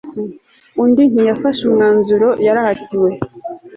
[0.81, 3.09] undi ntiyafashe umwanzuro, yarahatiwe